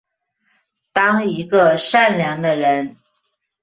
[0.93, 2.97] 当一个善良的人